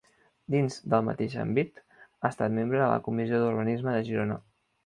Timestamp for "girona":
4.09-4.41